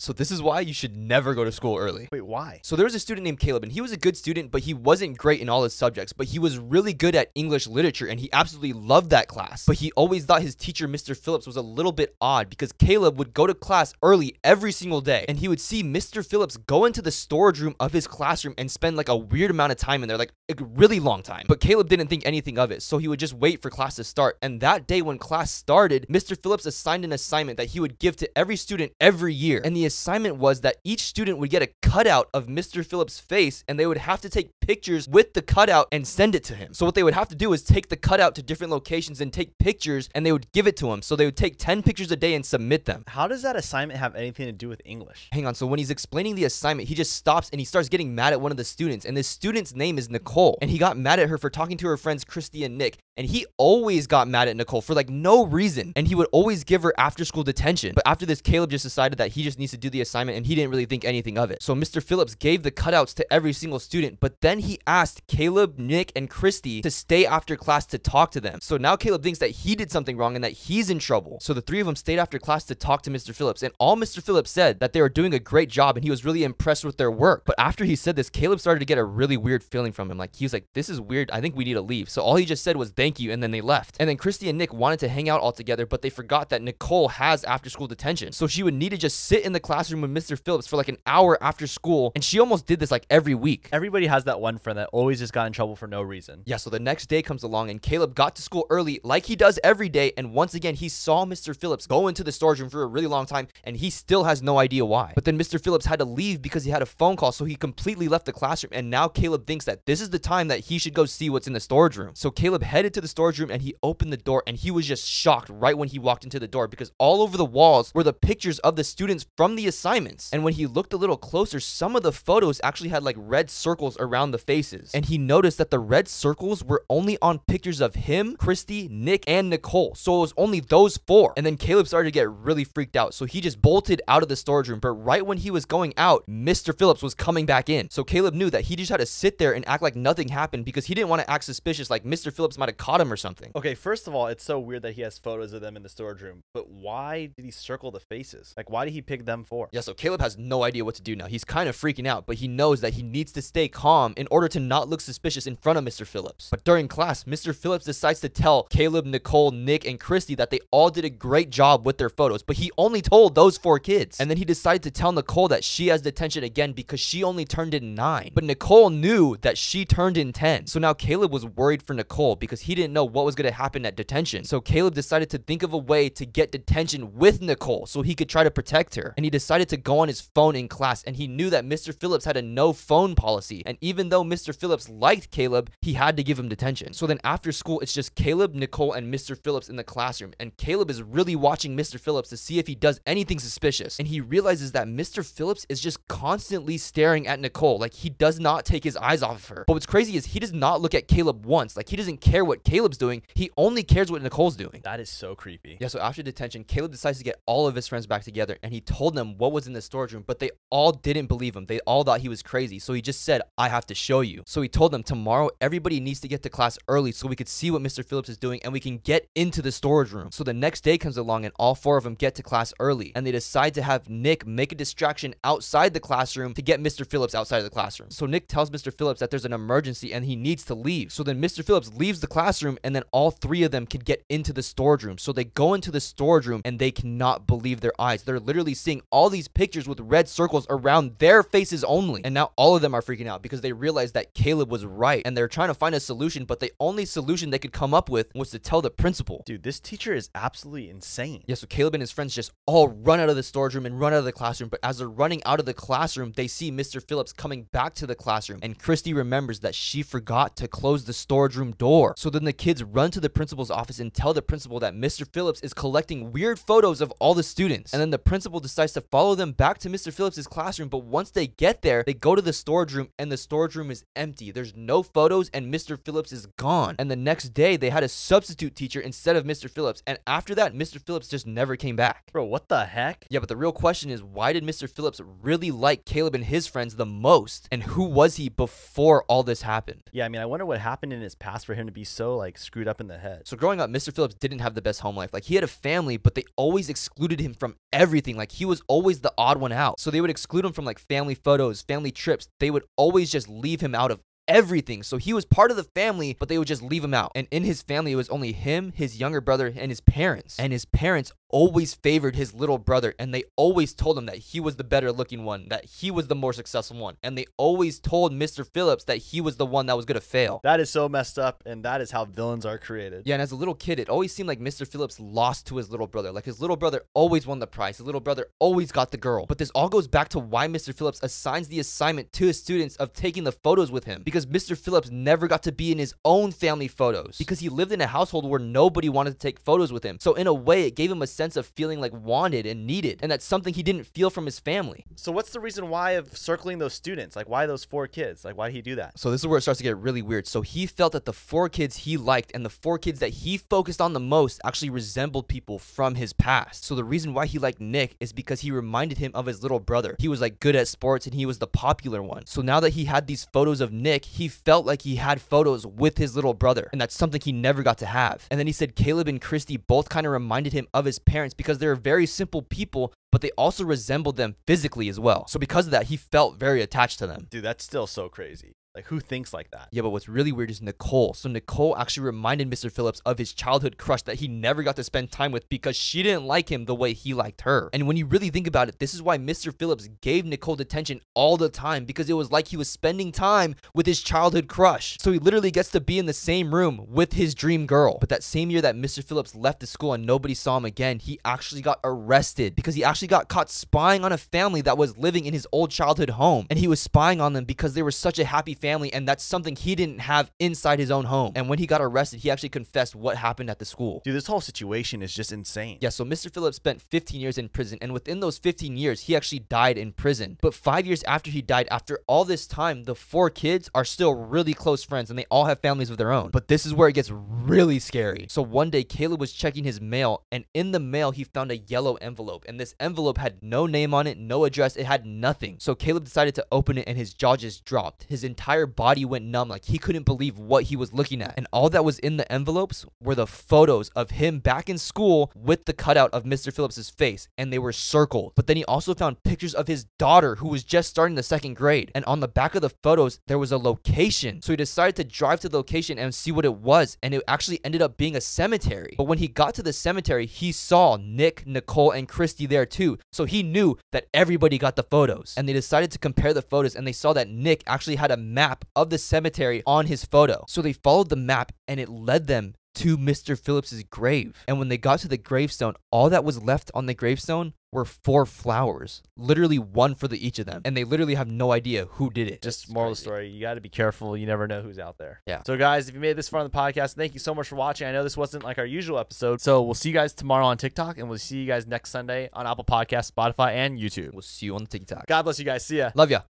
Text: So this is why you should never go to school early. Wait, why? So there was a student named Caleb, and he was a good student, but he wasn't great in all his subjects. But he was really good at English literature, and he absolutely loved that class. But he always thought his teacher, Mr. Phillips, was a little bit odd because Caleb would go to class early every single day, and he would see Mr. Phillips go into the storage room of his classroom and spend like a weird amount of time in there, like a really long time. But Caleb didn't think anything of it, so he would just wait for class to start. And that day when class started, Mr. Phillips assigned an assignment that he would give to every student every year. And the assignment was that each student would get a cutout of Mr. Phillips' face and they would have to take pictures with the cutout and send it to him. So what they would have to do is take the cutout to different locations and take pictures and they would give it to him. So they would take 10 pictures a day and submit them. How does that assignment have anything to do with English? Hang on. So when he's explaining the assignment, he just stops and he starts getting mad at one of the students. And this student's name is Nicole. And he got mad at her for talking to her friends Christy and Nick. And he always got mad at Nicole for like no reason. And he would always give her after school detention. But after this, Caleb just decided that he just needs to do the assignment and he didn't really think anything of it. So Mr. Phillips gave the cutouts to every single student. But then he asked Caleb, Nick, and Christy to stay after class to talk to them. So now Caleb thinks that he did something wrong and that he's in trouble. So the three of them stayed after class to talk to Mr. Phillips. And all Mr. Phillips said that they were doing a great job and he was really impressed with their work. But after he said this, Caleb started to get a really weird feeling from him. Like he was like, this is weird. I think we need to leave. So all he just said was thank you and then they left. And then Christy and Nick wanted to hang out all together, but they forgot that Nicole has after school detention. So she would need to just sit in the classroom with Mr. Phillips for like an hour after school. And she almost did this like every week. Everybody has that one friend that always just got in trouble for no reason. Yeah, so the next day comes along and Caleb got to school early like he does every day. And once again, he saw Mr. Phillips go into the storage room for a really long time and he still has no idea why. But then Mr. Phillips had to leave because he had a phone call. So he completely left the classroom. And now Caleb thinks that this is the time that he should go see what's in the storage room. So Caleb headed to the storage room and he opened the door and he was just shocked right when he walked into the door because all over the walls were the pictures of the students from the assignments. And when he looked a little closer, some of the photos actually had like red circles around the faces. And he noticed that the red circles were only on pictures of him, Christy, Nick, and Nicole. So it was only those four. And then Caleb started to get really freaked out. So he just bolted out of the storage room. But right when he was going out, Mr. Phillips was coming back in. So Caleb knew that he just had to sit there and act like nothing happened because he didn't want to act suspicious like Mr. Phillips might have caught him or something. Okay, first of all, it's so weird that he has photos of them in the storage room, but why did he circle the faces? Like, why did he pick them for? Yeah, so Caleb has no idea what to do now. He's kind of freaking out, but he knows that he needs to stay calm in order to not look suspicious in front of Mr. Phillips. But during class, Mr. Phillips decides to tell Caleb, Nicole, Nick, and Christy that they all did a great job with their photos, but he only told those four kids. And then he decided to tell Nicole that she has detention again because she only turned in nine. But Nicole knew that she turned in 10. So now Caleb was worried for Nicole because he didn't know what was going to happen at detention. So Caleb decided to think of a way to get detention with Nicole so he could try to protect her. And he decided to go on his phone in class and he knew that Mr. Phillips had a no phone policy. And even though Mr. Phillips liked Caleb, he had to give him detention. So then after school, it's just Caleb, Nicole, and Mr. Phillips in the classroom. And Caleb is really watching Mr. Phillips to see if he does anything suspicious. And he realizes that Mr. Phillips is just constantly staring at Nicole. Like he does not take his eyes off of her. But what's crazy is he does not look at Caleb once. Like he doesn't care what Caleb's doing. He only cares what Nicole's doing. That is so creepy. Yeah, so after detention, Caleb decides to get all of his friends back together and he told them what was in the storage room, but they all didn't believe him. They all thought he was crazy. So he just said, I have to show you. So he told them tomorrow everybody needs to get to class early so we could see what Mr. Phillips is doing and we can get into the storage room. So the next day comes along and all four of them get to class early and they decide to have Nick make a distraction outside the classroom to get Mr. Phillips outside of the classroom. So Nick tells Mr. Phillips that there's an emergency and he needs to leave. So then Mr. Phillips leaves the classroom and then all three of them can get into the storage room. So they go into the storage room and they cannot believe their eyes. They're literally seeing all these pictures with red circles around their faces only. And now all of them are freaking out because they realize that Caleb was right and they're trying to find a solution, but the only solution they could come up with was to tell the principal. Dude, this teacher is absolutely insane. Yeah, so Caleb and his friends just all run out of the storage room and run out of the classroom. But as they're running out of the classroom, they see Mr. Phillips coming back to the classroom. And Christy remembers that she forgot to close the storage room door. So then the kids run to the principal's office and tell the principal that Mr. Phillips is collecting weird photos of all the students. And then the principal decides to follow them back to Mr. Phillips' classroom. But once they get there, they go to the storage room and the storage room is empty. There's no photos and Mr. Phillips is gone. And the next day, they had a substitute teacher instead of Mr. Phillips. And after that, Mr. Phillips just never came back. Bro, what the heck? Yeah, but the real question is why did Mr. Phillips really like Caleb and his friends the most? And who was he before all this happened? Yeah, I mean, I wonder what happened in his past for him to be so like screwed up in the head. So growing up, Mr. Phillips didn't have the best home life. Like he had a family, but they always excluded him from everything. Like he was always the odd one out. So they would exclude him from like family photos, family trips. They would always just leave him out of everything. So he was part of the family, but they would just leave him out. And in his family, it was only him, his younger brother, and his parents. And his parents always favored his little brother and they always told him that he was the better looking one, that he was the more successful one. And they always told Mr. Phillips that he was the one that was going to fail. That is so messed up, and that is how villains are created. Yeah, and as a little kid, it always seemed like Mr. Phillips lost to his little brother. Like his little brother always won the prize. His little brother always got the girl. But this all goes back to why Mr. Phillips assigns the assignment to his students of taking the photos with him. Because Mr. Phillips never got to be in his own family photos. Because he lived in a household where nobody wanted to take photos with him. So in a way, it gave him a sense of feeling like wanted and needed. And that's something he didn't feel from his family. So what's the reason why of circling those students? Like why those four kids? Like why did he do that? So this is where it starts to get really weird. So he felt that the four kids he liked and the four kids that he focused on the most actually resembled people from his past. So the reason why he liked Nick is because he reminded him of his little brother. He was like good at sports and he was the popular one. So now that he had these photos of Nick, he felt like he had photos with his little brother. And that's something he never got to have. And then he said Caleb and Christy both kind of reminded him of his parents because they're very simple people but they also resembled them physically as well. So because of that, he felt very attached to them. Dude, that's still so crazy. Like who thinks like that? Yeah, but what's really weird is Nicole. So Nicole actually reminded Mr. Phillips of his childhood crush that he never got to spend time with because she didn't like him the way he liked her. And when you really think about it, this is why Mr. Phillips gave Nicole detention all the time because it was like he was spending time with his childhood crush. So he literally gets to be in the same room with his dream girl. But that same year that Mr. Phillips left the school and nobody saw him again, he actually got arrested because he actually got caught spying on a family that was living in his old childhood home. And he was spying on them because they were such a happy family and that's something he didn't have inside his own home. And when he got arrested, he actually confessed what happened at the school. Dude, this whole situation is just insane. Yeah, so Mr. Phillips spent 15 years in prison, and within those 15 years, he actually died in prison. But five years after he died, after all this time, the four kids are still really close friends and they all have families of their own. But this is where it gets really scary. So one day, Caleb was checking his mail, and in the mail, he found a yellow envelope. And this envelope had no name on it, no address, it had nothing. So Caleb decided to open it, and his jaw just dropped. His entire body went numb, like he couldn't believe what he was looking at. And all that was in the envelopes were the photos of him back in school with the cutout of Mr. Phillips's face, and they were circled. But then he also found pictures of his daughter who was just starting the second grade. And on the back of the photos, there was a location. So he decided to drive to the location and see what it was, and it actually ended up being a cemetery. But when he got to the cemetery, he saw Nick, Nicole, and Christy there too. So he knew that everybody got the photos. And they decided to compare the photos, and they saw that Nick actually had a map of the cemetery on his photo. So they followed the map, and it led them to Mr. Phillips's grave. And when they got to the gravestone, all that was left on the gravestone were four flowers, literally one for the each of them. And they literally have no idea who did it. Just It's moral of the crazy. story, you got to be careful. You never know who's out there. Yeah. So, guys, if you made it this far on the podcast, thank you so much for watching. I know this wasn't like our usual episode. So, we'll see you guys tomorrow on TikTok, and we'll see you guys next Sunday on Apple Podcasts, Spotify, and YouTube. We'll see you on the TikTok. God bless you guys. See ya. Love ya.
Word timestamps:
So 0.00 0.12
this 0.12 0.30
is 0.30 0.40
why 0.40 0.60
you 0.60 0.72
should 0.72 0.96
never 0.96 1.34
go 1.34 1.42
to 1.42 1.50
school 1.50 1.76
early. 1.76 2.08
Wait, 2.12 2.24
why? 2.24 2.60
So 2.62 2.76
there 2.76 2.84
was 2.84 2.94
a 2.94 3.00
student 3.00 3.24
named 3.24 3.40
Caleb, 3.40 3.64
and 3.64 3.72
he 3.72 3.80
was 3.80 3.90
a 3.90 3.96
good 3.96 4.16
student, 4.16 4.52
but 4.52 4.62
he 4.62 4.72
wasn't 4.72 5.18
great 5.18 5.40
in 5.40 5.48
all 5.48 5.64
his 5.64 5.74
subjects. 5.74 6.12
But 6.12 6.28
he 6.28 6.38
was 6.38 6.56
really 6.56 6.92
good 6.92 7.16
at 7.16 7.32
English 7.34 7.66
literature, 7.66 8.06
and 8.06 8.20
he 8.20 8.32
absolutely 8.32 8.74
loved 8.74 9.10
that 9.10 9.26
class. 9.26 9.66
But 9.66 9.78
he 9.78 9.90
always 9.92 10.24
thought 10.24 10.42
his 10.42 10.54
teacher, 10.54 10.86
Mr. 10.86 11.16
Phillips, 11.16 11.48
was 11.48 11.56
a 11.56 11.62
little 11.62 11.90
bit 11.90 12.14
odd 12.20 12.48
because 12.48 12.70
Caleb 12.70 13.18
would 13.18 13.34
go 13.34 13.48
to 13.48 13.54
class 13.54 13.92
early 14.00 14.36
every 14.44 14.70
single 14.70 15.00
day, 15.00 15.24
and 15.28 15.38
he 15.38 15.48
would 15.48 15.60
see 15.60 15.82
Mr. 15.82 16.24
Phillips 16.24 16.56
go 16.56 16.84
into 16.84 17.02
the 17.02 17.10
storage 17.10 17.60
room 17.60 17.74
of 17.80 17.92
his 17.92 18.06
classroom 18.06 18.54
and 18.56 18.70
spend 18.70 18.96
like 18.96 19.08
a 19.08 19.16
weird 19.16 19.50
amount 19.50 19.72
of 19.72 19.78
time 19.78 20.04
in 20.04 20.08
there, 20.08 20.16
like 20.16 20.32
a 20.48 20.54
really 20.64 21.00
long 21.00 21.24
time. 21.24 21.44
But 21.48 21.60
Caleb 21.60 21.88
didn't 21.88 22.06
think 22.06 22.24
anything 22.24 22.56
of 22.56 22.70
it, 22.70 22.82
so 22.84 22.98
he 22.98 23.08
would 23.08 23.18
just 23.18 23.34
wait 23.34 23.60
for 23.60 23.68
class 23.68 23.96
to 23.96 24.04
start. 24.04 24.38
And 24.40 24.60
that 24.60 24.86
day 24.86 25.02
when 25.02 25.18
class 25.18 25.50
started, 25.50 26.06
Mr. 26.08 26.40
Phillips 26.40 26.66
assigned 26.66 27.04
an 27.04 27.10
assignment 27.10 27.56
that 27.56 27.70
he 27.70 27.80
would 27.80 27.98
give 27.98 28.14
to 28.18 28.38
every 28.38 28.54
student 28.54 28.92
every 29.00 29.34
year. 29.34 29.60
And 29.64 29.74
the 29.74 29.87
assignment 29.88 30.36
was 30.36 30.60
that 30.60 30.76
each 30.84 31.02
student 31.02 31.38
would 31.38 31.50
get 31.50 31.62
a 31.62 31.68
cutout 31.82 32.28
of 32.32 32.46
Mr. 32.46 32.86
Phillips' 32.86 33.18
face 33.18 33.64
and 33.66 33.78
they 33.78 33.86
would 33.86 33.98
have 33.98 34.20
to 34.20 34.28
take 34.28 34.52
pictures 34.60 35.08
with 35.08 35.34
the 35.34 35.42
cutout 35.42 35.88
and 35.90 36.06
send 36.06 36.36
it 36.36 36.44
to 36.44 36.54
him. 36.54 36.72
So 36.72 36.86
what 36.86 36.94
they 36.94 37.02
would 37.02 37.14
have 37.14 37.28
to 37.28 37.34
do 37.34 37.52
is 37.52 37.64
take 37.64 37.88
the 37.88 37.96
cutout 37.96 38.36
to 38.36 38.42
different 38.42 38.70
locations 38.70 39.20
and 39.20 39.32
take 39.32 39.58
pictures 39.58 40.08
and 40.14 40.24
they 40.24 40.30
would 40.32 40.50
give 40.52 40.66
it 40.66 40.76
to 40.76 40.92
him. 40.92 41.02
So 41.02 41.16
they 41.16 41.24
would 41.24 41.36
take 41.36 41.58
10 41.58 41.82
pictures 41.82 42.12
a 42.12 42.16
day 42.16 42.34
and 42.34 42.46
submit 42.46 42.84
them. 42.84 43.04
How 43.08 43.26
does 43.26 43.42
that 43.42 43.56
assignment 43.56 43.98
have 43.98 44.14
anything 44.14 44.46
to 44.46 44.52
do 44.52 44.68
with 44.68 44.80
English? 44.84 45.28
Hang 45.32 45.46
on. 45.46 45.54
So 45.54 45.66
when 45.66 45.78
he's 45.78 45.90
explaining 45.90 46.36
the 46.36 46.44
assignment, 46.44 46.88
he 46.88 46.94
just 46.94 47.12
stops 47.12 47.50
and 47.50 47.60
he 47.60 47.64
starts 47.64 47.88
getting 47.88 48.14
mad 48.14 48.32
at 48.32 48.40
one 48.40 48.50
of 48.50 48.56
the 48.56 48.64
students. 48.64 49.04
And 49.04 49.16
this 49.16 49.26
student's 49.26 49.74
name 49.74 49.98
is 49.98 50.08
Nicole. 50.08 50.58
And 50.60 50.70
he 50.70 50.78
got 50.78 50.96
mad 50.96 51.18
at 51.18 51.28
her 51.28 51.38
for 51.38 51.50
talking 51.50 51.76
to 51.78 51.88
her 51.88 51.96
friends 51.96 52.24
Christy 52.24 52.64
and 52.64 52.78
Nick. 52.78 52.98
And 53.16 53.26
he 53.26 53.46
always 53.56 54.06
got 54.06 54.28
mad 54.28 54.46
at 54.48 54.56
Nicole 54.56 54.80
for 54.82 54.94
like 54.94 55.08
no 55.08 55.44
reason. 55.44 55.92
And 55.96 56.06
he 56.06 56.14
would 56.14 56.28
always 56.30 56.62
give 56.62 56.82
her 56.82 56.92
after 56.98 57.24
school 57.24 57.42
detention. 57.42 57.92
But 57.94 58.06
after 58.06 58.26
this, 58.26 58.40
Caleb 58.40 58.70
just 58.70 58.84
decided 58.84 59.18
that 59.18 59.32
he 59.32 59.42
just 59.42 59.58
needs 59.58 59.72
to 59.72 59.77
do 59.80 59.90
the 59.90 60.00
assignment 60.00 60.36
and 60.36 60.46
he 60.46 60.54
didn't 60.54 60.70
really 60.70 60.86
think 60.86 61.04
anything 61.04 61.38
of 61.38 61.50
it. 61.50 61.62
So 61.62 61.74
Mr. 61.74 62.02
Phillips 62.02 62.34
gave 62.34 62.62
the 62.62 62.70
cutouts 62.70 63.14
to 63.14 63.32
every 63.32 63.52
single 63.52 63.78
student. 63.78 64.20
But 64.20 64.40
then 64.40 64.60
he 64.60 64.78
asked 64.86 65.26
Caleb, 65.26 65.78
Nick, 65.78 66.12
and 66.14 66.28
Christy 66.28 66.82
to 66.82 66.90
stay 66.90 67.26
after 67.26 67.56
class 67.56 67.86
to 67.86 67.98
talk 67.98 68.30
to 68.32 68.40
them. 68.40 68.58
So 68.62 68.76
now 68.76 68.96
Caleb 68.96 69.22
thinks 69.22 69.38
that 69.38 69.50
he 69.50 69.74
did 69.74 69.90
something 69.90 70.16
wrong 70.16 70.34
and 70.34 70.44
that 70.44 70.52
he's 70.52 70.90
in 70.90 70.98
trouble. 70.98 71.38
So 71.40 71.54
the 71.54 71.60
three 71.60 71.80
of 71.80 71.86
them 71.86 71.96
stayed 71.96 72.18
after 72.18 72.38
class 72.38 72.64
to 72.64 72.74
talk 72.74 73.02
to 73.02 73.10
Mr. 73.10 73.34
Phillips. 73.34 73.62
And 73.62 73.74
all 73.78 73.96
Mr. 73.96 74.22
Phillips 74.22 74.50
said 74.50 74.80
that 74.80 74.92
they 74.92 75.00
were 75.00 75.08
doing 75.08 75.34
a 75.34 75.38
great 75.38 75.68
job 75.68 75.96
and 75.96 76.04
he 76.04 76.10
was 76.10 76.24
really 76.24 76.44
impressed 76.44 76.84
with 76.84 76.96
their 76.96 77.10
work. 77.10 77.44
But 77.44 77.56
after 77.58 77.84
he 77.84 77.96
said 77.96 78.16
this, 78.16 78.30
Caleb 78.30 78.60
started 78.60 78.80
to 78.80 78.86
get 78.86 78.98
a 78.98 79.04
really 79.04 79.36
weird 79.36 79.62
feeling 79.62 79.92
from 79.92 80.10
him. 80.10 80.18
Like 80.18 80.36
he 80.36 80.44
was 80.44 80.52
like, 80.52 80.66
this 80.74 80.88
is 80.88 81.00
weird. 81.00 81.30
I 81.30 81.40
think 81.40 81.56
we 81.56 81.64
need 81.64 81.74
to 81.74 81.80
leave. 81.80 82.08
So 82.08 82.22
all 82.22 82.36
he 82.36 82.44
just 82.44 82.64
said 82.64 82.76
was 82.76 82.90
thank 82.90 83.20
you 83.20 83.32
and 83.32 83.42
then 83.42 83.50
they 83.50 83.60
left. 83.60 83.96
And 84.00 84.08
then 84.08 84.16
Christy 84.16 84.48
and 84.48 84.58
Nick 84.58 84.72
wanted 84.72 85.00
to 85.00 85.08
hang 85.08 85.28
out 85.28 85.40
all 85.40 85.52
together, 85.52 85.86
but 85.86 86.02
they 86.02 86.10
forgot 86.10 86.48
that 86.50 86.62
Nicole 86.62 87.08
has 87.08 87.44
after 87.44 87.70
school 87.70 87.86
detention. 87.86 88.32
So 88.32 88.46
she 88.46 88.62
would 88.62 88.74
need 88.74 88.90
to 88.90 88.96
just 88.96 89.20
sit 89.24 89.44
in 89.44 89.52
the 89.52 89.60
classroom 89.68 90.00
with 90.00 90.14
Mr. 90.14 90.42
Phillips 90.42 90.66
for 90.66 90.76
like 90.78 90.88
an 90.88 90.96
hour 91.06 91.36
after 91.42 91.66
school. 91.66 92.10
And 92.14 92.24
she 92.24 92.40
almost 92.40 92.64
did 92.64 92.80
this 92.80 92.90
like 92.90 93.04
every 93.10 93.34
week. 93.34 93.68
Everybody 93.70 94.06
has 94.06 94.24
that 94.24 94.40
one 94.40 94.56
friend 94.56 94.78
that 94.78 94.88
always 94.94 95.18
just 95.18 95.34
got 95.34 95.46
in 95.46 95.52
trouble 95.52 95.76
for 95.76 95.86
no 95.86 96.00
reason. 96.00 96.40
Yeah, 96.46 96.56
so 96.56 96.70
the 96.70 96.78
next 96.80 97.10
day 97.10 97.20
comes 97.20 97.42
along 97.42 97.68
and 97.68 97.82
Caleb 97.82 98.14
got 98.14 98.34
to 98.36 98.42
school 98.42 98.64
early 98.70 98.98
like 99.04 99.26
he 99.26 99.36
does 99.36 99.58
every 99.62 99.90
day. 99.90 100.14
And 100.16 100.32
once 100.32 100.54
again, 100.54 100.74
he 100.74 100.88
saw 100.88 101.26
Mr. 101.26 101.54
Phillips 101.54 101.86
go 101.86 102.08
into 102.08 102.24
the 102.24 102.32
storage 102.32 102.60
room 102.60 102.70
for 102.70 102.82
a 102.82 102.86
really 102.86 103.06
long 103.06 103.26
time 103.26 103.46
and 103.62 103.76
he 103.76 103.90
still 103.90 104.24
has 104.24 104.42
no 104.42 104.58
idea 104.58 104.86
why. 104.86 105.12
But 105.14 105.26
then 105.26 105.38
Mr. 105.38 105.62
Phillips 105.62 105.84
had 105.84 105.98
to 105.98 106.06
leave 106.06 106.40
because 106.40 106.64
he 106.64 106.70
had 106.70 106.80
a 106.80 106.86
phone 106.86 107.16
call. 107.16 107.32
So 107.32 107.44
he 107.44 107.54
completely 107.54 108.08
left 108.08 108.24
the 108.24 108.32
classroom. 108.32 108.72
And 108.72 108.88
now 108.88 109.06
Caleb 109.06 109.46
thinks 109.46 109.66
that 109.66 109.84
this 109.84 110.00
is 110.00 110.08
the 110.08 110.18
time 110.18 110.48
that 110.48 110.60
he 110.60 110.78
should 110.78 110.94
go 110.94 111.04
see 111.04 111.28
what's 111.28 111.46
in 111.46 111.52
the 111.52 111.60
storage 111.60 111.98
room. 111.98 112.12
So 112.14 112.30
Caleb 112.30 112.62
headed 112.62 112.94
to 112.94 113.02
the 113.02 113.08
storage 113.08 113.38
room 113.38 113.50
and 113.50 113.60
he 113.60 113.74
opened 113.82 114.14
the 114.14 114.16
door 114.16 114.42
and 114.46 114.56
he 114.56 114.70
was 114.70 114.86
just 114.86 115.06
shocked 115.06 115.50
right 115.50 115.76
when 115.76 115.90
he 115.90 115.98
walked 115.98 116.24
into 116.24 116.40
the 116.40 116.48
door 116.48 116.68
because 116.68 116.90
all 116.96 117.20
over 117.20 117.36
the 117.36 117.44
walls 117.44 117.92
were 117.94 118.02
the 118.02 118.14
pictures 118.14 118.58
of 118.60 118.76
the 118.76 118.84
students 118.84 119.26
from 119.36 119.57
the 119.58 119.66
assignments. 119.66 120.30
And 120.32 120.44
when 120.44 120.54
he 120.54 120.66
looked 120.66 120.92
a 120.92 120.96
little 120.96 121.16
closer, 121.16 121.60
some 121.60 121.96
of 121.96 122.02
the 122.02 122.12
photos 122.12 122.60
actually 122.62 122.90
had 122.90 123.02
like 123.02 123.16
red 123.18 123.50
circles 123.50 123.96
around 123.98 124.30
the 124.30 124.38
faces. 124.38 124.92
And 124.94 125.04
he 125.04 125.18
noticed 125.18 125.58
that 125.58 125.70
the 125.70 125.78
red 125.78 126.08
circles 126.08 126.64
were 126.64 126.84
only 126.88 127.18
on 127.20 127.40
pictures 127.40 127.80
of 127.80 127.94
him, 127.94 128.36
Christy, 128.36 128.88
Nick, 128.90 129.24
and 129.26 129.50
Nicole. 129.50 129.94
So 129.96 130.16
it 130.16 130.20
was 130.20 130.34
only 130.36 130.60
those 130.60 130.96
four. 130.96 131.34
And 131.36 131.44
then 131.44 131.56
Caleb 131.56 131.88
started 131.88 132.08
to 132.08 132.12
get 132.12 132.30
really 132.30 132.64
freaked 132.64 132.96
out. 132.96 133.14
So 133.14 133.24
he 133.24 133.40
just 133.40 133.60
bolted 133.60 134.00
out 134.06 134.22
of 134.22 134.28
the 134.28 134.36
storage 134.36 134.68
room. 134.68 134.80
But 134.80 134.92
right 134.92 135.26
when 135.26 135.38
he 135.38 135.50
was 135.50 135.64
going 135.64 135.92
out, 135.96 136.24
Mr. 136.28 136.76
Phillips 136.76 137.02
was 137.02 137.14
coming 137.14 137.44
back 137.44 137.68
in. 137.68 137.90
So 137.90 138.04
Caleb 138.04 138.34
knew 138.34 138.50
that 138.50 138.62
he 138.62 138.76
just 138.76 138.90
had 138.90 139.00
to 139.00 139.06
sit 139.06 139.38
there 139.38 139.52
and 139.52 139.66
act 139.68 139.82
like 139.82 139.96
nothing 139.96 140.28
happened 140.28 140.64
because 140.64 140.86
he 140.86 140.94
didn't 140.94 141.08
want 141.08 141.22
to 141.22 141.30
act 141.30 141.44
suspicious 141.44 141.90
like 141.90 142.04
Mr. 142.04 142.32
Phillips 142.32 142.56
might 142.56 142.68
have 142.68 142.76
caught 142.76 143.00
him 143.00 143.12
or 143.12 143.16
something. 143.16 143.50
Okay, 143.56 143.74
first 143.74 144.06
of 144.06 144.14
all, 144.14 144.28
it's 144.28 144.44
so 144.44 144.60
weird 144.60 144.82
that 144.82 144.92
he 144.92 145.02
has 145.02 145.18
photos 145.18 145.52
of 145.52 145.60
them 145.60 145.76
in 145.76 145.82
the 145.82 145.88
storage 145.88 146.22
room, 146.22 146.42
but 146.54 146.70
why 146.70 147.30
did 147.36 147.44
he 147.44 147.50
circle 147.50 147.90
the 147.90 148.00
faces? 148.00 148.54
Like, 148.56 148.70
why 148.70 148.84
did 148.84 148.92
he 148.92 149.02
pick 149.02 149.24
them 149.24 149.44
for? 149.48 149.68
Yeah, 149.72 149.80
so 149.80 149.94
Caleb 149.94 150.20
has 150.20 150.38
no 150.38 150.62
idea 150.62 150.84
what 150.84 150.94
to 150.96 151.02
do 151.02 151.16
now. 151.16 151.26
He's 151.26 151.44
kind 151.44 151.68
of 151.68 151.76
freaking 151.76 152.06
out, 152.06 152.26
but 152.26 152.36
he 152.36 152.46
knows 152.46 152.80
that 152.82 152.94
he 152.94 153.02
needs 153.02 153.32
to 153.32 153.42
stay 153.42 153.68
calm 153.68 154.14
in 154.16 154.28
order 154.30 154.48
to 154.48 154.60
not 154.60 154.88
look 154.88 155.00
suspicious 155.00 155.46
in 155.46 155.56
front 155.56 155.78
of 155.78 155.84
Mr. 155.84 156.06
Phillips. 156.06 156.48
But 156.50 156.64
during 156.64 156.88
class, 156.88 157.24
Mr. 157.24 157.54
Phillips 157.54 157.84
decides 157.84 158.20
to 158.20 158.28
tell 158.28 158.64
Caleb, 158.64 159.06
Nicole, 159.06 159.50
Nick, 159.50 159.86
and 159.86 159.98
Christy 159.98 160.34
that 160.36 160.50
they 160.50 160.60
all 160.70 160.90
did 160.90 161.04
a 161.04 161.10
great 161.10 161.50
job 161.50 161.86
with 161.86 161.98
their 161.98 162.10
photos, 162.10 162.42
but 162.42 162.56
he 162.56 162.70
only 162.76 163.00
told 163.00 163.34
those 163.34 163.56
four 163.56 163.78
kids. 163.78 164.20
And 164.20 164.30
then 164.30 164.36
he 164.36 164.44
decided 164.44 164.82
to 164.84 164.90
tell 164.90 165.12
Nicole 165.12 165.48
that 165.48 165.64
she 165.64 165.88
has 165.88 166.02
detention 166.02 166.44
again 166.44 166.72
because 166.72 167.00
she 167.00 167.24
only 167.24 167.44
turned 167.44 167.74
in 167.74 167.94
nine. 167.94 168.30
But 168.34 168.44
Nicole 168.44 168.90
knew 168.90 169.36
that 169.38 169.56
she 169.56 169.84
turned 169.84 170.16
in 170.16 170.32
10. 170.32 170.66
So 170.66 170.78
now 170.78 170.92
Caleb 170.92 171.32
was 171.32 171.46
worried 171.46 171.82
for 171.82 171.94
Nicole 171.94 172.36
because 172.36 172.62
he 172.62 172.74
didn't 172.74 172.92
know 172.92 173.04
what 173.04 173.24
was 173.24 173.34
going 173.34 173.48
to 173.48 173.54
happen 173.54 173.86
at 173.86 173.96
detention. 173.96 174.44
So 174.44 174.60
Caleb 174.60 174.94
decided 174.94 175.30
to 175.30 175.38
think 175.38 175.62
of 175.62 175.72
a 175.72 175.78
way 175.78 176.08
to 176.10 176.26
get 176.26 176.52
detention 176.52 177.14
with 177.14 177.40
Nicole 177.40 177.86
so 177.86 178.02
he 178.02 178.14
could 178.14 178.28
try 178.28 178.44
to 178.44 178.50
protect 178.50 178.94
her. 178.96 179.14
And 179.16 179.24
he 179.24 179.27
decided 179.30 179.68
to 179.70 179.76
go 179.76 180.00
on 180.00 180.08
his 180.08 180.20
phone 180.20 180.56
in 180.56 180.68
class 180.68 181.02
and 181.04 181.16
he 181.16 181.26
knew 181.26 181.50
that 181.50 181.64
Mr. 181.64 181.94
Phillips 181.94 182.24
had 182.24 182.36
a 182.36 182.42
no 182.42 182.72
phone 182.72 183.14
policy. 183.14 183.62
And 183.66 183.78
even 183.80 184.08
though 184.08 184.24
Mr. 184.24 184.54
Phillips 184.54 184.88
liked 184.88 185.30
Caleb, 185.30 185.70
he 185.82 185.94
had 185.94 186.16
to 186.16 186.22
give 186.22 186.38
him 186.38 186.48
detention. 186.48 186.92
So 186.92 187.06
then 187.06 187.20
after 187.24 187.52
school, 187.52 187.80
it's 187.80 187.92
just 187.92 188.14
Caleb, 188.14 188.54
Nicole, 188.54 188.92
and 188.92 189.12
Mr. 189.12 189.36
Phillips 189.36 189.68
in 189.68 189.76
the 189.76 189.84
classroom. 189.84 190.32
And 190.38 190.56
Caleb 190.56 190.90
is 190.90 191.02
really 191.02 191.36
watching 191.36 191.76
Mr. 191.76 191.98
Phillips 191.98 192.30
to 192.30 192.36
see 192.36 192.58
if 192.58 192.66
he 192.66 192.74
does 192.74 193.00
anything 193.06 193.38
suspicious. 193.38 193.98
And 193.98 194.08
he 194.08 194.20
realizes 194.20 194.72
that 194.72 194.86
Mr. 194.86 195.24
Phillips 195.24 195.66
is 195.68 195.80
just 195.80 196.06
constantly 196.08 196.78
staring 196.78 197.26
at 197.26 197.40
Nicole. 197.40 197.78
Like 197.78 197.94
he 197.94 198.10
does 198.10 198.38
not 198.38 198.64
take 198.64 198.84
his 198.84 198.96
eyes 198.96 199.22
off 199.22 199.36
of 199.36 199.48
her. 199.48 199.64
But 199.66 199.74
what's 199.74 199.86
crazy 199.86 200.16
is 200.16 200.26
he 200.26 200.40
does 200.40 200.52
not 200.52 200.80
look 200.80 200.94
at 200.94 201.08
Caleb 201.08 201.46
once. 201.46 201.76
Like 201.76 201.88
he 201.88 201.96
doesn't 201.96 202.20
care 202.20 202.44
what 202.44 202.64
Caleb's 202.64 202.98
doing. 202.98 203.22
He 203.34 203.50
only 203.56 203.82
cares 203.82 204.10
what 204.10 204.22
Nicole's 204.22 204.56
doing. 204.56 204.80
That 204.84 205.00
is 205.00 205.10
so 205.10 205.34
creepy. 205.34 205.78
Yeah, 205.80 205.88
so 205.88 206.00
after 206.00 206.22
detention, 206.22 206.64
Caleb 206.64 206.92
decides 206.92 207.18
to 207.18 207.24
get 207.24 207.40
all 207.46 207.66
of 207.66 207.74
his 207.74 207.86
friends 207.86 208.06
back 208.06 208.22
together 208.22 208.58
and 208.62 208.72
he 208.72 208.80
told 208.80 209.14
them 209.18 209.36
what 209.36 209.52
was 209.52 209.66
in 209.66 209.72
the 209.72 209.82
storage 209.82 210.12
room, 210.12 210.24
but 210.26 210.38
they 210.38 210.50
all 210.70 210.92
didn't 210.92 211.26
believe 211.26 211.56
him. 211.56 211.66
They 211.66 211.80
all 211.80 212.04
thought 212.04 212.20
he 212.20 212.28
was 212.28 212.42
crazy. 212.42 212.78
So 212.78 212.92
he 212.92 213.02
just 213.02 213.22
said, 213.22 213.42
I 213.56 213.68
have 213.68 213.86
to 213.86 213.94
show 213.94 214.20
you. 214.20 214.42
So 214.46 214.62
he 214.62 214.68
told 214.68 214.92
them 214.92 215.02
tomorrow 215.02 215.50
everybody 215.60 216.00
needs 216.00 216.20
to 216.20 216.28
get 216.28 216.42
to 216.44 216.50
class 216.50 216.78
early 216.88 217.12
so 217.12 217.28
we 217.28 217.36
could 217.36 217.48
see 217.48 217.70
what 217.70 217.82
Mr. 217.82 218.04
Phillips 218.04 218.28
is 218.28 218.38
doing 218.38 218.60
and 218.62 218.72
we 218.72 218.80
can 218.80 218.98
get 218.98 219.26
into 219.34 219.62
the 219.62 219.72
storage 219.72 220.12
room. 220.12 220.30
So 220.30 220.44
the 220.44 220.54
next 220.54 220.82
day 220.82 220.98
comes 220.98 221.16
along 221.16 221.44
and 221.44 221.54
all 221.58 221.74
four 221.74 221.96
of 221.96 222.04
them 222.04 222.14
get 222.14 222.34
to 222.36 222.42
class 222.42 222.72
early 222.80 223.12
and 223.14 223.26
they 223.26 223.32
decide 223.32 223.74
to 223.74 223.82
have 223.82 224.08
Nick 224.08 224.46
make 224.46 224.72
a 224.72 224.74
distraction 224.74 225.34
outside 225.44 225.94
the 225.94 226.00
classroom 226.00 226.54
to 226.54 226.62
get 226.62 226.80
Mr. 226.80 227.06
Phillips 227.08 227.34
outside 227.34 227.58
of 227.58 227.64
the 227.64 227.70
classroom. 227.70 228.10
So 228.10 228.26
Nick 228.26 228.48
tells 228.48 228.70
Mr. 228.70 228.96
Phillips 228.96 229.20
that 229.20 229.30
there's 229.30 229.44
an 229.44 229.52
emergency 229.52 230.12
and 230.12 230.24
he 230.24 230.36
needs 230.36 230.64
to 230.64 230.74
leave. 230.74 231.12
So 231.12 231.22
then 231.22 231.40
Mr. 231.40 231.64
Phillips 231.64 231.92
leaves 231.94 232.20
the 232.20 232.26
classroom 232.26 232.78
and 232.84 232.94
then 232.94 233.04
all 233.12 233.30
three 233.30 233.62
of 233.62 233.70
them 233.70 233.86
can 233.86 234.00
get 234.00 234.24
into 234.28 234.52
the 234.52 234.62
storage 234.62 235.04
room. 235.04 235.18
So 235.18 235.32
they 235.32 235.44
go 235.44 235.74
into 235.74 235.90
the 235.90 236.00
storage 236.00 236.46
room 236.46 236.62
and 236.64 236.78
they 236.78 236.90
cannot 236.90 237.46
believe 237.46 237.80
their 237.80 237.98
eyes. 238.00 238.22
They're 238.22 238.40
literally 238.40 238.74
seeing 238.74 239.02
all 239.10 239.30
these 239.30 239.48
pictures 239.48 239.88
with 239.88 240.00
red 240.00 240.28
circles 240.28 240.66
around 240.70 241.18
their 241.18 241.42
faces 241.42 241.84
only. 241.84 242.24
And 242.24 242.34
now 242.34 242.52
all 242.56 242.76
of 242.76 242.82
them 242.82 242.94
are 242.94 243.02
freaking 243.02 243.26
out 243.26 243.42
because 243.42 243.60
they 243.60 243.72
realize 243.72 244.12
that 244.12 244.34
Caleb 244.34 244.70
was 244.70 244.84
right 244.84 245.22
and 245.24 245.36
they're 245.36 245.48
trying 245.48 245.68
to 245.68 245.74
find 245.74 245.94
a 245.94 246.00
solution, 246.00 246.44
but 246.44 246.60
the 246.60 246.72
only 246.80 247.04
solution 247.04 247.50
they 247.50 247.58
could 247.58 247.72
come 247.72 247.94
up 247.94 248.08
with 248.08 248.30
was 248.34 248.50
to 248.50 248.58
tell 248.58 248.82
the 248.82 248.90
principal. 248.90 249.42
Dude, 249.46 249.62
this 249.62 249.80
teacher 249.80 250.14
is 250.14 250.30
absolutely 250.34 250.90
insane. 250.90 251.42
Yeah, 251.46 251.54
so 251.54 251.66
Caleb 251.66 251.94
and 251.94 252.02
his 252.02 252.12
friends 252.12 252.34
just 252.34 252.52
all 252.66 252.88
run 252.88 253.20
out 253.20 253.28
of 253.28 253.36
the 253.36 253.42
storage 253.42 253.74
room 253.74 253.86
and 253.86 253.98
run 253.98 254.12
out 254.12 254.18
of 254.18 254.24
the 254.24 254.32
classroom. 254.32 254.68
But 254.68 254.80
as 254.82 254.98
they're 254.98 255.08
running 255.08 255.42
out 255.44 255.60
of 255.60 255.66
the 255.66 255.74
classroom, 255.74 256.32
they 256.36 256.46
see 256.46 256.70
Mr. 256.70 257.02
Phillips 257.06 257.32
coming 257.32 257.64
back 257.72 257.94
to 257.94 258.06
the 258.06 258.14
classroom. 258.14 258.60
And 258.62 258.78
Christy 258.78 259.14
remembers 259.14 259.60
that 259.60 259.74
she 259.74 260.02
forgot 260.02 260.56
to 260.56 260.68
close 260.68 261.04
the 261.04 261.12
storage 261.12 261.56
room 261.56 261.72
door. 261.72 262.14
So 262.16 262.30
then 262.30 262.44
the 262.44 262.52
kids 262.52 262.82
run 262.82 263.10
to 263.12 263.20
the 263.20 263.30
principal's 263.30 263.70
office 263.70 264.00
and 264.00 264.12
tell 264.12 264.34
the 264.34 264.42
principal 264.42 264.80
that 264.80 264.94
Mr. 264.94 265.26
Phillips 265.32 265.60
is 265.60 265.72
collecting 265.72 266.32
weird 266.32 266.58
photos 266.58 267.00
of 267.00 267.12
all 267.18 267.34
the 267.34 267.42
students. 267.42 267.92
And 267.92 268.00
then 268.00 268.10
the 268.10 268.18
principal 268.18 268.60
decides 268.60 268.92
to 268.92 268.97
follow 269.00 269.34
them 269.34 269.52
back 269.52 269.78
to 269.78 269.90
Mr. 269.90 270.12
Phillips' 270.12 270.46
classroom. 270.46 270.88
But 270.88 271.04
once 271.04 271.30
they 271.30 271.46
get 271.46 271.82
there, 271.82 272.02
they 272.04 272.14
go 272.14 272.34
to 272.34 272.42
the 272.42 272.52
storage 272.52 272.94
room 272.94 273.08
and 273.18 273.30
the 273.30 273.36
storage 273.36 273.76
room 273.76 273.90
is 273.90 274.04
empty. 274.16 274.50
There's 274.50 274.76
no 274.76 275.02
photos 275.02 275.50
and 275.50 275.72
Mr. 275.72 275.98
Phillips 276.02 276.32
is 276.32 276.46
gone. 276.58 276.96
And 276.98 277.10
the 277.10 277.16
next 277.16 277.50
day, 277.50 277.76
they 277.76 277.90
had 277.90 278.04
a 278.04 278.08
substitute 278.08 278.74
teacher 278.74 279.00
instead 279.00 279.36
of 279.36 279.44
Mr. 279.44 279.70
Phillips. 279.70 280.02
And 280.06 280.18
after 280.26 280.54
that, 280.54 280.74
Mr. 280.74 281.00
Phillips 281.04 281.28
just 281.28 281.46
never 281.46 281.76
came 281.76 281.96
back. 281.96 282.32
Bro, 282.32 282.44
what 282.46 282.68
the 282.68 282.86
heck? 282.86 283.26
Yeah, 283.30 283.40
but 283.40 283.48
the 283.48 283.56
real 283.56 283.72
question 283.72 284.10
is 284.10 284.22
why 284.22 284.52
did 284.52 284.64
Mr. 284.64 284.88
Phillips 284.88 285.20
really 285.42 285.70
like 285.70 286.04
Caleb 286.04 286.34
and 286.34 286.44
his 286.44 286.66
friends 286.66 286.96
the 286.96 287.06
most? 287.06 287.68
And 287.70 287.82
who 287.82 288.04
was 288.04 288.36
he 288.36 288.48
before 288.48 289.24
all 289.24 289.42
this 289.42 289.62
happened? 289.62 290.02
Yeah, 290.12 290.24
I 290.24 290.28
mean, 290.28 290.42
I 290.42 290.46
wonder 290.46 290.66
what 290.66 290.78
happened 290.80 291.12
in 291.12 291.20
his 291.20 291.34
past 291.34 291.66
for 291.66 291.74
him 291.74 291.86
to 291.86 291.92
be 291.92 292.04
so 292.04 292.36
like 292.36 292.58
screwed 292.58 292.88
up 292.88 293.00
in 293.00 293.08
the 293.08 293.18
head. 293.18 293.46
So 293.46 293.56
growing 293.56 293.80
up, 293.80 293.90
Mr. 293.90 294.14
Phillips 294.14 294.34
didn't 294.34 294.60
have 294.60 294.74
the 294.74 294.82
best 294.82 295.00
home 295.00 295.16
life. 295.16 295.30
Like 295.32 295.44
he 295.44 295.54
had 295.54 295.64
a 295.64 295.68
family, 295.68 296.16
but 296.16 296.34
they 296.34 296.44
always 296.56 296.88
excluded 296.88 297.40
him 297.40 297.54
from 297.54 297.76
everything. 297.92 298.36
Like 298.36 298.52
he 298.52 298.64
was 298.64 298.82
always 298.88 299.20
the 299.20 299.32
odd 299.38 299.58
one 299.58 299.72
out. 299.72 300.00
So 300.00 300.10
they 300.10 300.20
would 300.20 300.30
exclude 300.30 300.64
him 300.64 300.72
from 300.72 300.84
like 300.84 300.98
family 300.98 301.34
photos, 301.34 301.82
family 301.82 302.10
trips. 302.10 302.48
They 302.58 302.70
would 302.70 302.84
always 302.96 303.30
just 303.30 303.48
leave 303.48 303.80
him 303.80 303.94
out 303.94 304.10
of 304.10 304.20
everything. 304.48 305.02
So 305.02 305.18
he 305.18 305.32
was 305.32 305.44
part 305.44 305.70
of 305.70 305.76
the 305.76 305.84
family, 305.84 306.34
but 306.38 306.48
they 306.48 306.58
would 306.58 306.66
just 306.66 306.82
leave 306.82 307.04
him 307.04 307.14
out. 307.14 307.30
And 307.34 307.46
in 307.50 307.62
his 307.62 307.82
family, 307.82 308.12
it 308.12 308.16
was 308.16 308.30
only 308.30 308.52
him, 308.52 308.92
his 308.96 309.20
younger 309.20 309.40
brother, 309.40 309.72
and 309.76 309.90
his 309.90 310.00
parents. 310.00 310.58
And 310.58 310.72
his 310.72 310.86
parents 310.86 311.32
always 311.50 311.94
favored 311.94 312.36
his 312.36 312.54
little 312.54 312.78
brother 312.78 313.14
and 313.18 313.34
they 313.34 313.44
always 313.56 313.94
told 313.94 314.18
him 314.18 314.26
that 314.26 314.36
he 314.36 314.60
was 314.60 314.76
the 314.76 314.84
better 314.84 315.12
looking 315.12 315.44
one, 315.44 315.66
that 315.68 315.84
he 315.84 316.10
was 316.10 316.28
the 316.28 316.34
more 316.34 316.52
successful 316.52 316.98
one. 316.98 317.16
And 317.22 317.36
they 317.36 317.46
always 317.56 317.98
told 317.98 318.32
Mr. 318.32 318.66
Phillips 318.66 319.04
that 319.04 319.18
he 319.18 319.40
was 319.40 319.56
the 319.56 319.66
one 319.66 319.86
that 319.86 319.96
was 319.96 320.04
going 320.04 320.20
to 320.20 320.26
fail. 320.26 320.60
That 320.62 320.80
is 320.80 320.90
so 320.90 321.08
messed 321.08 321.38
up, 321.38 321.62
and 321.66 321.84
that 321.84 322.00
is 322.00 322.10
how 322.10 322.24
villains 322.24 322.66
are 322.66 322.78
created. 322.78 323.22
Yeah, 323.26 323.34
and 323.34 323.42
as 323.42 323.52
a 323.52 323.56
little 323.56 323.74
kid, 323.74 323.98
it 323.98 324.08
always 324.08 324.32
seemed 324.32 324.48
like 324.48 324.60
Mr. 324.60 324.86
Phillips 324.86 325.18
lost 325.20 325.66
to 325.66 325.76
his 325.76 325.90
little 325.90 326.06
brother. 326.06 326.32
Like 326.32 326.44
his 326.44 326.60
little 326.60 326.76
brother 326.76 327.02
always 327.14 327.46
won 327.46 327.58
the 327.58 327.66
prize. 327.66 327.98
His 327.98 328.06
little 328.06 328.20
brother 328.20 328.46
always 328.58 328.92
got 328.92 329.10
the 329.10 329.16
girl. 329.16 329.46
But 329.46 329.58
this 329.58 329.70
all 329.70 329.88
goes 329.88 330.08
back 330.08 330.28
to 330.30 330.38
why 330.38 330.66
Mr. 330.68 330.94
Phillips 330.94 331.22
assigns 331.22 331.68
the 331.68 331.80
assignment 331.80 332.32
to 332.34 332.46
his 332.46 332.60
students 332.60 332.96
of 332.96 333.12
taking 333.12 333.44
the 333.44 333.52
photos 333.52 333.90
with 333.90 334.04
him. 334.04 334.22
Because 334.24 334.46
Mr. 334.46 334.76
Phillips 334.76 335.10
never 335.10 335.48
got 335.48 335.62
to 335.64 335.72
be 335.72 335.92
in 335.92 335.98
his 335.98 336.14
own 336.24 336.52
family 336.52 336.88
photos. 336.88 337.36
Because 337.38 337.60
he 337.60 337.68
lived 337.68 337.92
in 337.92 338.00
a 338.00 338.06
household 338.06 338.48
where 338.48 338.60
nobody 338.60 339.08
wanted 339.08 339.32
to 339.32 339.38
take 339.38 339.60
photos 339.60 339.92
with 339.92 340.04
him. 340.04 340.18
So 340.20 340.34
in 340.34 340.46
a 340.46 340.54
way, 340.54 340.84
it 340.84 340.96
gave 340.96 341.10
him 341.10 341.22
a 341.22 341.26
sense 341.38 341.56
of 341.56 341.66
feeling 341.66 342.00
like 342.00 342.12
wanted 342.12 342.66
and 342.66 342.84
needed. 342.84 343.20
And 343.22 343.30
that's 343.30 343.44
something 343.44 343.72
he 343.72 343.84
didn't 343.84 344.04
feel 344.04 344.28
from 344.28 344.44
his 344.44 344.58
family. 344.58 345.06
So 345.14 345.30
what's 345.30 345.52
the 345.52 345.60
reason 345.60 345.88
why 345.88 346.12
of 346.12 346.36
circling 346.36 346.78
those 346.78 346.94
students? 346.94 347.36
Like 347.36 347.48
why 347.48 347.66
those 347.66 347.84
four 347.84 348.08
kids? 348.08 348.44
Like 348.44 348.56
why 348.56 348.66
did 348.68 348.74
he 348.74 348.82
do 348.82 348.96
that? 348.96 349.16
So 349.16 349.30
this 349.30 349.40
is 349.40 349.46
where 349.46 349.58
it 349.58 349.62
starts 349.62 349.78
to 349.78 349.84
get 349.84 349.96
really 349.96 350.20
weird. 350.20 350.48
So 350.48 350.62
he 350.62 350.84
felt 350.86 351.12
that 351.12 351.26
the 351.26 351.32
four 351.32 351.68
kids 351.68 351.98
he 351.98 352.16
liked 352.16 352.50
and 352.54 352.64
the 352.64 352.70
four 352.84 352.98
kids 352.98 353.20
that 353.20 353.28
he 353.28 353.56
focused 353.56 354.00
on 354.00 354.14
the 354.14 354.20
most 354.20 354.60
actually 354.64 354.90
resembled 354.90 355.46
people 355.46 355.78
from 355.78 356.16
his 356.16 356.32
past. 356.32 356.84
So 356.84 356.96
the 356.96 357.04
reason 357.04 357.34
why 357.34 357.46
he 357.46 357.60
liked 357.60 357.80
Nick 357.80 358.16
is 358.18 358.32
because 358.32 358.62
he 358.62 358.72
reminded 358.72 359.18
him 359.18 359.30
of 359.32 359.46
his 359.46 359.62
little 359.62 359.78
brother. 359.78 360.16
He 360.18 360.26
was 360.26 360.40
like 360.40 360.58
good 360.58 360.74
at 360.74 360.88
sports 360.88 361.24
and 361.24 361.34
he 361.36 361.46
was 361.46 361.60
the 361.60 361.68
popular 361.68 362.20
one. 362.20 362.46
So 362.46 362.62
now 362.62 362.80
that 362.80 362.94
he 362.94 363.04
had 363.04 363.28
these 363.28 363.46
photos 363.52 363.80
of 363.80 363.92
Nick, 363.92 364.24
he 364.24 364.48
felt 364.48 364.84
like 364.84 365.02
he 365.02 365.16
had 365.16 365.40
photos 365.40 365.86
with 365.86 366.18
his 366.18 366.34
little 366.34 366.54
brother. 366.54 366.88
And 366.90 367.00
that's 367.00 367.14
something 367.14 367.40
he 367.40 367.52
never 367.52 367.84
got 367.84 367.98
to 367.98 368.06
have. 368.06 368.44
And 368.50 368.58
then 368.58 368.66
he 368.66 368.72
said 368.72 368.96
Caleb 368.96 369.28
and 369.28 369.40
Christy 369.40 369.76
both 369.76 370.08
kind 370.08 370.26
of 370.26 370.32
reminded 370.32 370.72
him 370.72 370.88
of 370.92 371.04
his 371.04 371.20
parents 371.28 371.54
because 371.54 371.78
they're 371.78 371.94
very 371.94 372.26
simple 372.26 372.62
people 372.62 373.12
but 373.30 373.40
they 373.40 373.50
also 373.52 373.84
resembled 373.84 374.36
them 374.36 374.54
physically 374.66 375.08
as 375.08 375.20
well. 375.20 375.46
So 375.48 375.58
because 375.58 375.86
of 375.86 375.90
that, 375.92 376.06
he 376.06 376.16
felt 376.16 376.58
very 376.58 376.82
attached 376.82 377.18
to 377.20 377.26
them. 377.26 377.46
Dude, 377.50 377.64
that's 377.64 377.84
still 377.84 378.06
so 378.06 378.28
crazy. 378.28 378.72
Like 378.98 379.06
who 379.06 379.20
thinks 379.20 379.54
like 379.54 379.70
that? 379.70 379.90
Yeah, 379.92 380.02
but 380.02 380.10
what's 380.10 380.28
really 380.28 380.50
weird 380.50 380.72
is 380.72 380.82
Nicole. 380.82 381.32
So 381.32 381.48
Nicole 381.48 381.96
actually 381.96 382.26
reminded 382.26 382.68
Mr. 382.68 382.90
Phillips 382.90 383.22
of 383.24 383.38
his 383.38 383.52
childhood 383.52 383.96
crush 383.96 384.22
that 384.22 384.40
he 384.40 384.48
never 384.48 384.82
got 384.82 384.96
to 384.96 385.04
spend 385.04 385.30
time 385.30 385.52
with 385.52 385.68
because 385.68 385.94
she 385.94 386.24
didn't 386.24 386.46
like 386.46 386.68
him 386.68 386.84
the 386.84 386.96
way 386.96 387.12
he 387.12 387.32
liked 387.32 387.60
her. 387.60 387.90
And 387.92 388.08
when 388.08 388.16
you 388.16 388.26
really 388.26 388.50
think 388.50 388.66
about 388.66 388.88
it, 388.88 388.98
this 388.98 389.14
is 389.14 389.22
why 389.22 389.38
Mr. 389.38 389.72
Phillips 389.72 390.08
gave 390.20 390.44
Nicole 390.44 390.74
detention 390.74 391.20
all 391.34 391.56
the 391.56 391.68
time 391.68 392.06
because 392.06 392.28
it 392.28 392.32
was 392.32 392.50
like 392.50 392.66
he 392.66 392.76
was 392.76 392.90
spending 392.90 393.30
time 393.30 393.76
with 393.94 394.04
his 394.04 394.20
childhood 394.20 394.66
crush. 394.66 395.16
So 395.20 395.30
he 395.30 395.38
literally 395.38 395.70
gets 395.70 395.92
to 395.92 396.00
be 396.00 396.18
in 396.18 396.26
the 396.26 396.32
same 396.32 396.74
room 396.74 397.04
with 397.06 397.34
his 397.34 397.54
dream 397.54 397.86
girl. 397.86 398.18
But 398.18 398.30
that 398.30 398.42
same 398.42 398.68
year 398.68 398.82
that 398.82 398.96
Mr. 398.96 399.22
Phillips 399.22 399.54
left 399.54 399.78
the 399.78 399.86
school 399.86 400.12
and 400.12 400.26
nobody 400.26 400.54
saw 400.54 400.76
him 400.76 400.84
again, 400.84 401.20
he 401.20 401.38
actually 401.44 401.82
got 401.82 402.00
arrested 402.02 402.74
because 402.74 402.96
he 402.96 403.04
actually 403.04 403.28
got 403.28 403.48
caught 403.48 403.70
spying 403.70 404.24
on 404.24 404.32
a 404.32 404.38
family 404.38 404.80
that 404.80 404.98
was 404.98 405.16
living 405.16 405.44
in 405.44 405.54
his 405.54 405.68
old 405.70 405.92
childhood 405.92 406.30
home. 406.30 406.66
And 406.68 406.80
he 406.80 406.88
was 406.88 406.98
spying 406.98 407.40
on 407.40 407.52
them 407.52 407.64
because 407.64 407.94
they 407.94 408.02
were 408.02 408.10
such 408.10 408.40
a 408.40 408.44
happy 408.44 408.74
family 408.74 408.87
and 408.88 409.28
that's 409.28 409.44
something 409.44 409.76
he 409.76 409.94
didn't 409.94 410.20
have 410.20 410.50
inside 410.58 410.98
his 410.98 411.10
own 411.10 411.24
home. 411.24 411.52
And 411.54 411.68
when 411.68 411.78
he 411.78 411.86
got 411.86 412.00
arrested, 412.00 412.40
he 412.40 412.50
actually 412.50 412.68
confessed 412.70 413.14
what 413.14 413.36
happened 413.36 413.70
at 413.70 413.78
the 413.78 413.84
school. 413.84 414.22
Dude, 414.24 414.34
this 414.34 414.46
whole 414.46 414.60
situation 414.60 415.22
is 415.22 415.34
just 415.34 415.52
insane. 415.52 415.98
Yeah, 416.00 416.08
so 416.08 416.24
Mr. 416.24 416.52
Phillips 416.52 416.76
spent 416.76 417.00
15 417.00 417.40
years 417.40 417.58
in 417.58 417.68
prison, 417.68 417.98
and 418.00 418.12
within 418.12 418.40
those 418.40 418.58
15 418.58 418.96
years, 418.96 419.22
he 419.22 419.36
actually 419.36 419.60
died 419.60 419.98
in 419.98 420.12
prison. 420.12 420.58
But 420.60 420.74
five 420.74 421.06
years 421.06 421.22
after 421.24 421.50
he 421.50 421.62
died, 421.62 421.88
after 421.90 422.20
all 422.26 422.44
this 422.44 422.66
time, 422.66 423.04
the 423.04 423.14
four 423.14 423.50
kids 423.50 423.90
are 423.94 424.04
still 424.04 424.34
really 424.34 424.74
close 424.74 425.04
friends 425.04 425.30
and 425.30 425.38
they 425.38 425.46
all 425.50 425.66
have 425.66 425.80
families 425.80 426.10
of 426.10 426.18
their 426.18 426.32
own. 426.32 426.50
But 426.50 426.68
this 426.68 426.86
is 426.86 426.94
where 426.94 427.08
it 427.08 427.14
gets 427.14 427.30
really 427.30 427.98
scary. 427.98 428.46
So 428.48 428.62
one 428.62 428.90
day, 428.90 429.04
Caleb 429.04 429.40
was 429.40 429.52
checking 429.52 429.84
his 429.84 430.00
mail, 430.00 430.44
and 430.50 430.64
in 430.74 430.92
the 430.92 431.00
mail, 431.00 431.30
he 431.30 431.44
found 431.44 431.70
a 431.70 431.76
yellow 431.76 432.14
envelope. 432.16 432.64
And 432.68 432.78
this 432.78 432.94
envelope 433.00 433.38
had 433.38 433.62
no 433.62 433.86
name 433.86 434.14
on 434.14 434.26
it, 434.26 434.38
no 434.38 434.64
address, 434.64 434.96
it 434.96 435.06
had 435.06 435.26
nothing. 435.26 435.76
So 435.78 435.94
Caleb 435.94 436.24
decided 436.24 436.54
to 436.56 436.66
open 436.70 436.98
it, 436.98 437.06
and 437.06 437.16
his 437.16 437.34
jaw 437.34 437.56
just 437.56 437.84
dropped. 437.84 438.24
His 438.28 438.44
entire 438.44 438.77
body 438.86 439.24
went 439.24 439.44
numb, 439.44 439.68
like 439.68 439.84
he 439.84 439.98
couldn't 439.98 440.24
believe 440.24 440.58
what 440.58 440.84
he 440.84 440.96
was 440.96 441.12
looking 441.12 441.42
at. 441.42 441.54
And 441.56 441.66
all 441.72 441.90
that 441.90 442.04
was 442.04 442.18
in 442.18 442.36
the 442.36 442.50
envelopes 442.50 443.04
were 443.20 443.34
the 443.34 443.46
photos 443.46 444.08
of 444.10 444.30
him 444.30 444.58
back 444.58 444.88
in 444.88 444.98
school 444.98 445.50
with 445.54 445.84
the 445.84 445.92
cutout 445.92 446.30
of 446.32 446.44
Mr. 446.44 446.72
Phillips's 446.72 447.10
face, 447.10 447.48
and 447.56 447.72
they 447.72 447.78
were 447.78 447.92
circled. 447.92 448.52
But 448.54 448.66
then 448.66 448.76
he 448.76 448.84
also 448.84 449.14
found 449.14 449.42
pictures 449.42 449.74
of 449.74 449.88
his 449.88 450.04
daughter 450.18 450.56
who 450.56 450.68
was 450.68 450.84
just 450.84 451.10
starting 451.10 451.34
the 451.34 451.42
second 451.42 451.74
grade. 451.74 452.10
And 452.14 452.24
on 452.24 452.40
the 452.40 452.48
back 452.48 452.74
of 452.74 452.82
the 452.82 452.90
photos, 453.02 453.40
there 453.46 453.58
was 453.58 453.72
a 453.72 453.78
location. 453.78 454.62
So 454.62 454.72
he 454.72 454.76
decided 454.76 455.16
to 455.16 455.24
drive 455.24 455.60
to 455.60 455.68
the 455.68 455.76
location 455.76 456.18
and 456.18 456.34
see 456.34 456.52
what 456.52 456.64
it 456.64 456.74
was, 456.74 457.16
and 457.22 457.34
it 457.34 457.42
actually 457.48 457.80
ended 457.84 458.02
up 458.02 458.16
being 458.16 458.36
a 458.36 458.40
cemetery. 458.40 459.14
But 459.16 459.24
when 459.24 459.38
he 459.38 459.48
got 459.48 459.74
to 459.74 459.82
the 459.82 459.92
cemetery, 459.92 460.46
he 460.46 460.72
saw 460.72 461.16
Nick, 461.20 461.66
Nicole, 461.66 462.10
and 462.10 462.28
Christy 462.28 462.66
there 462.66 462.86
too. 462.86 463.18
So 463.32 463.44
he 463.44 463.62
knew 463.62 463.96
that 464.12 464.26
everybody 464.34 464.78
got 464.78 464.96
the 464.96 465.02
photos. 465.02 465.54
And 465.56 465.68
they 465.68 465.72
decided 465.72 466.10
to 466.12 466.18
compare 466.18 466.52
the 466.54 466.62
photos, 466.62 466.94
and 466.94 467.06
they 467.06 467.12
saw 467.12 467.32
that 467.32 467.48
Nick 467.48 467.82
actually 467.86 468.16
had 468.16 468.30
a 468.30 468.36
map 468.36 468.67
of 468.96 469.10
the 469.10 469.18
cemetery 469.18 469.82
on 469.86 470.06
his 470.06 470.24
photo. 470.24 470.64
So 470.68 470.82
they 470.82 470.92
followed 470.92 471.28
the 471.28 471.36
map, 471.36 471.72
and 471.86 471.98
it 472.00 472.08
led 472.08 472.46
them 472.46 472.74
to 472.94 473.16
Mr. 473.16 473.56
Phillips's 473.56 474.02
grave. 474.02 474.64
And 474.66 474.78
when 474.80 474.88
they 474.88 474.98
got 474.98 475.20
to 475.20 475.28
the 475.28 475.36
gravestone, 475.36 475.94
all 476.10 476.30
that 476.30 476.42
was 476.44 476.60
left 476.62 476.90
on 476.94 477.06
the 477.06 477.14
gravestone 477.14 477.74
were 477.92 478.04
four 478.04 478.44
flowers, 478.44 479.22
literally 479.36 479.78
one 479.78 480.14
for 480.16 480.26
the 480.26 480.44
each 480.44 480.58
of 480.58 480.66
them. 480.66 480.82
And 480.84 480.96
they 480.96 481.04
literally 481.04 481.36
have 481.36 481.46
no 481.48 481.70
idea 481.72 482.06
who 482.06 482.28
did 482.30 482.48
it. 482.48 482.60
Just 482.60 482.84
It's 482.84 482.92
moral 482.92 483.12
of 483.12 483.16
the 483.16 483.20
crazy. 483.22 483.24
story, 483.24 483.48
you 483.50 483.60
got 483.60 483.74
to 483.74 483.80
be 483.80 483.88
careful. 483.88 484.36
You 484.36 484.46
never 484.46 484.66
know 484.66 484.82
who's 484.82 484.98
out 484.98 485.16
there. 485.16 485.40
Yeah. 485.46 485.62
So, 485.64 485.76
guys, 485.78 486.08
if 486.08 486.14
you 486.14 486.20
made 486.20 486.30
it 486.30 486.34
this 486.36 486.48
far 486.48 486.60
on 486.60 486.66
the 486.66 486.76
podcast, 486.76 487.14
thank 487.14 487.34
you 487.34 487.40
so 487.40 487.54
much 487.54 487.68
for 487.68 487.76
watching. 487.76 488.06
I 488.08 488.12
know 488.12 488.24
this 488.24 488.36
wasn't 488.36 488.64
like 488.64 488.78
our 488.78 488.84
usual 488.84 489.18
episode. 489.18 489.60
So, 489.60 489.80
we'll 489.82 489.94
see 489.94 490.08
you 490.10 490.14
guys 490.14 490.34
tomorrow 490.34 490.66
on 490.66 490.76
TikTok, 490.76 491.18
and 491.18 491.28
we'll 491.28 491.38
see 491.38 491.58
you 491.58 491.66
guys 491.66 491.86
next 491.86 492.10
Sunday 492.10 492.50
on 492.52 492.66
Apple 492.66 492.84
Podcasts, 492.84 493.30
Spotify, 493.30 493.72
and 493.74 493.96
YouTube. 493.98 494.32
We'll 494.32 494.42
see 494.42 494.66
you 494.66 494.74
on 494.74 494.82
the 494.84 494.88
TikTok. 494.90 495.26
God 495.26 495.42
bless 495.44 495.58
you 495.58 495.64
guys. 495.64 495.86
See 495.86 495.98
ya. 495.98 496.10
Love 496.14 496.30
ya. 496.30 496.40